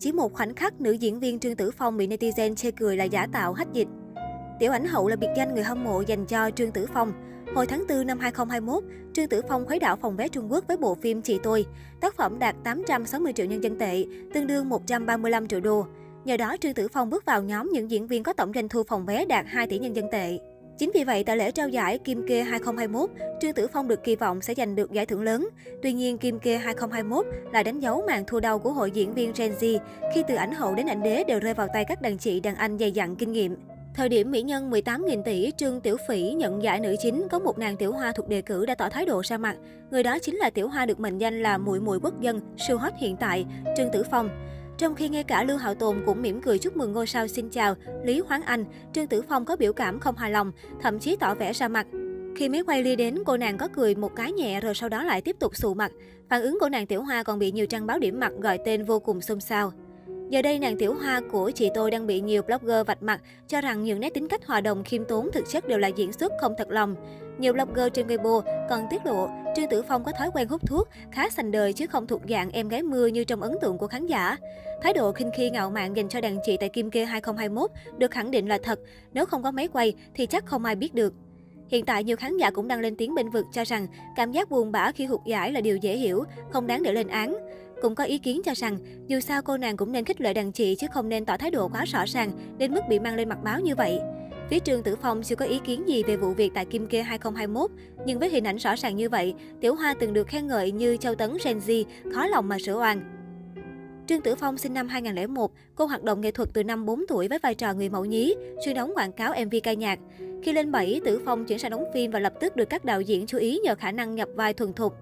[0.00, 3.04] Chỉ một khoảnh khắc, nữ diễn viên Trương Tử Phong bị netizen chê cười là
[3.04, 3.88] giả tạo hách dịch.
[4.58, 7.12] Tiểu ảnh hậu là biệt danh người hâm mộ dành cho Trương Tử Phong.
[7.54, 10.76] Hồi tháng 4 năm 2021, Trương Tử Phong khuấy đảo phòng vé Trung Quốc với
[10.76, 11.66] bộ phim Chị Tôi.
[12.00, 15.86] Tác phẩm đạt 860 triệu nhân dân tệ, tương đương 135 triệu đô.
[16.24, 18.82] Nhờ đó, Trương Tử Phong bước vào nhóm những diễn viên có tổng doanh thu
[18.82, 20.38] phòng vé đạt 2 tỷ nhân dân tệ.
[20.78, 23.10] Chính vì vậy, tại lễ trao giải Kim Kê 2021,
[23.40, 25.48] Trương Tử Phong được kỳ vọng sẽ giành được giải thưởng lớn.
[25.82, 29.32] Tuy nhiên, Kim Kê 2021 lại đánh dấu màn thua đau của hội diễn viên
[29.36, 29.78] Gen Z
[30.14, 32.54] khi từ ảnh hậu đến ảnh đế đều rơi vào tay các đàn chị đàn
[32.54, 33.56] anh dày dặn kinh nghiệm.
[33.94, 37.58] Thời điểm mỹ nhân 18.000 tỷ, Trương Tiểu Phỉ nhận giải nữ chính, có một
[37.58, 39.56] nàng tiểu hoa thuộc đề cử đã tỏ thái độ ra mặt.
[39.90, 42.78] Người đó chính là tiểu hoa được mệnh danh là muội muội quốc dân, siêu
[42.78, 43.44] hot hiện tại,
[43.76, 44.30] Trương Tử Phong.
[44.78, 47.48] Trong khi ngay cả Lưu Hạo Tồn cũng mỉm cười chúc mừng ngôi sao xin
[47.50, 47.74] chào,
[48.04, 51.34] Lý Hoáng Anh, Trương Tử Phong có biểu cảm không hài lòng, thậm chí tỏ
[51.34, 51.86] vẻ ra mặt.
[52.36, 55.04] Khi máy quay ly đến, cô nàng có cười một cái nhẹ rồi sau đó
[55.04, 55.92] lại tiếp tục sụ mặt.
[56.28, 58.84] Phản ứng của nàng Tiểu Hoa còn bị nhiều trang báo điểm mặt gọi tên
[58.84, 59.72] vô cùng xôn xao.
[60.30, 63.60] Giờ đây, nàng tiểu hoa của chị tôi đang bị nhiều blogger vạch mặt, cho
[63.60, 66.32] rằng những nét tính cách hòa đồng khiêm tốn thực chất đều là diễn xuất
[66.40, 66.94] không thật lòng.
[67.38, 70.88] Nhiều blogger trên Weibo còn tiết lộ Trương Tử Phong có thói quen hút thuốc,
[71.12, 73.86] khá sành đời chứ không thuộc dạng em gái mưa như trong ấn tượng của
[73.86, 74.36] khán giả.
[74.82, 78.10] Thái độ khinh khi ngạo mạn dành cho đàn chị tại Kim Kê 2021 được
[78.10, 78.78] khẳng định là thật,
[79.12, 81.14] nếu không có máy quay thì chắc không ai biết được.
[81.68, 84.50] Hiện tại, nhiều khán giả cũng đang lên tiếng bên vực cho rằng cảm giác
[84.50, 87.36] buồn bã khi hụt giải là điều dễ hiểu, không đáng để lên án.
[87.82, 90.52] Cũng có ý kiến cho rằng, dù sao cô nàng cũng nên khích lệ đàn
[90.52, 93.28] chị chứ không nên tỏ thái độ quá rõ ràng đến mức bị mang lên
[93.28, 94.00] mặt báo như vậy.
[94.50, 97.02] Phía Trương Tử Phong chưa có ý kiến gì về vụ việc tại Kim Kê
[97.02, 97.70] 2021,
[98.06, 100.96] nhưng với hình ảnh rõ ràng như vậy, Tiểu Hoa từng được khen ngợi như
[100.96, 101.84] Châu Tấn Gen Z,
[102.14, 103.00] khó lòng mà sửa oan.
[104.06, 107.28] Trương Tử Phong sinh năm 2001, cô hoạt động nghệ thuật từ năm 4 tuổi
[107.28, 108.34] với vai trò người mẫu nhí,
[108.64, 109.98] chuyên đóng quảng cáo MV ca nhạc.
[110.42, 113.00] Khi lên 7, Tử Phong chuyển sang đóng phim và lập tức được các đạo
[113.00, 114.94] diễn chú ý nhờ khả năng nhập vai thuần thục.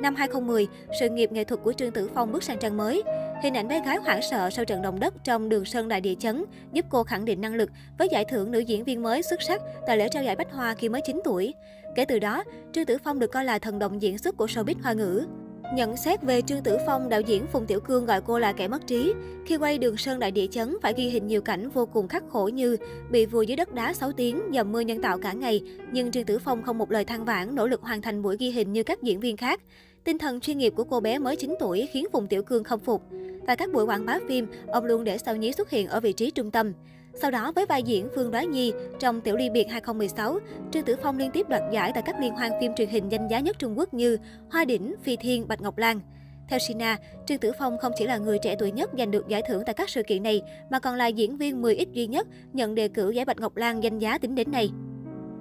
[0.00, 0.66] Năm 2010,
[1.00, 3.02] sự nghiệp nghệ thuật của Trương Tử Phong bước sang trang mới.
[3.42, 6.14] Hình ảnh bé gái hoảng sợ sau trận động đất trong đường sân đại địa
[6.14, 9.42] chấn giúp cô khẳng định năng lực với giải thưởng nữ diễn viên mới xuất
[9.42, 11.54] sắc tại lễ trao giải Bách Hoa khi mới 9 tuổi.
[11.94, 14.74] Kể từ đó, Trương Tử Phong được coi là thần đồng diễn xuất của showbiz
[14.82, 15.26] hoa ngữ.
[15.74, 18.68] Nhận xét về Trương Tử Phong, đạo diễn Phùng Tiểu Cương gọi cô là kẻ
[18.68, 19.12] mất trí.
[19.46, 22.24] Khi quay đường sơn đại địa chấn phải ghi hình nhiều cảnh vô cùng khắc
[22.28, 22.76] khổ như
[23.10, 25.62] bị vùi dưới đất đá 6 tiếng, dầm mưa nhân tạo cả ngày,
[25.92, 28.50] nhưng Trương Tử Phong không một lời than vãn, nỗ lực hoàn thành buổi ghi
[28.50, 29.60] hình như các diễn viên khác.
[30.06, 32.80] Tinh thần chuyên nghiệp của cô bé mới 9 tuổi khiến Phùng Tiểu Cương không
[32.80, 33.02] phục.
[33.46, 36.12] Tại các buổi quảng bá phim, ông luôn để Sao Nhí xuất hiện ở vị
[36.12, 36.72] trí trung tâm.
[37.14, 40.38] Sau đó với vai diễn Phương Đoá Nhi trong Tiểu Ly Biệt 2016,
[40.72, 43.28] Trương Tử Phong liên tiếp đoạt giải tại các liên hoan phim truyền hình danh
[43.28, 44.18] giá nhất Trung Quốc như
[44.50, 46.00] Hoa Đỉnh, Phi Thiên, Bạch Ngọc Lan.
[46.48, 49.42] Theo Sina, Trương Tử Phong không chỉ là người trẻ tuổi nhất giành được giải
[49.48, 52.74] thưởng tại các sự kiện này, mà còn là diễn viên 10X duy nhất nhận
[52.74, 54.70] đề cử giải Bạch Ngọc Lan danh giá tính đến nay.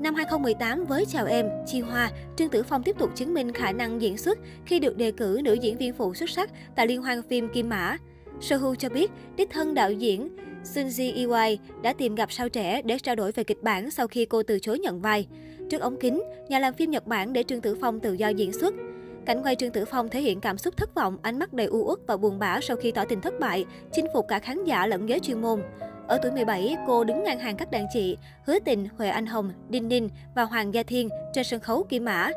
[0.06, 3.72] Năm 2018 với Chào Em, Chi Hoa, Trương Tử Phong tiếp tục chứng minh khả
[3.72, 7.02] năng diễn xuất khi được đề cử nữ diễn viên phụ xuất sắc tại liên
[7.02, 7.98] hoan phim Kim Mã.
[8.42, 13.00] Sohu cho biết, đích thân đạo diễn Sunji Iwai đã tìm gặp sao trẻ để
[13.00, 15.28] trao đổi về kịch bản sau khi cô từ chối nhận vai.
[15.70, 18.54] Trước ống kính, nhà làm phim Nhật Bản để Trương Tử Phong tự do diễn
[18.54, 18.74] xuất.
[19.26, 21.88] Cảnh quay Trương Tử Phong thể hiện cảm xúc thất vọng, ánh mắt đầy u
[21.88, 24.88] uất và buồn bã sau khi tỏ tình thất bại, chinh phục cả khán giả
[24.88, 25.62] lẫn giới chuyên môn.
[26.08, 29.52] Ở tuổi 17, cô đứng ngang hàng các đàn chị Hứa Tình, Huệ Anh Hồng,
[29.70, 32.30] Đinh Ninh và Hoàng Gia Thiên trên sân khấu Kim Mã.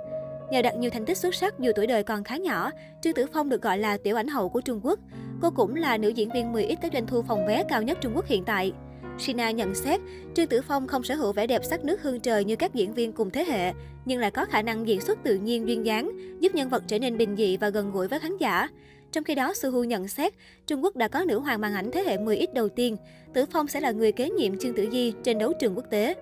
[0.50, 2.70] Nhờ đạt nhiều thành tích xuất sắc dù tuổi đời còn khá nhỏ,
[3.02, 4.98] Trương Tử Phong được gọi là tiểu ảnh hậu của Trung Quốc.
[5.42, 8.12] Cô cũng là nữ diễn viên 10X có doanh thu phòng vé cao nhất Trung
[8.14, 8.72] Quốc hiện tại.
[9.18, 10.00] Sina nhận xét,
[10.34, 12.94] Trương Tử Phong không sở hữu vẻ đẹp sắc nước hương trời như các diễn
[12.94, 13.72] viên cùng thế hệ,
[14.04, 16.98] nhưng lại có khả năng diễn xuất tự nhiên duyên dáng, giúp nhân vật trở
[16.98, 18.68] nên bình dị và gần gũi với khán giả.
[19.12, 20.34] Trong khi đó, Suhu nhận xét,
[20.66, 22.96] Trung Quốc đã có nữ hoàng màn ảnh thế hệ 10X đầu tiên.
[23.34, 26.14] Tử Phong sẽ là người kế nhiệm Trương Tử Di trên đấu trường quốc tế.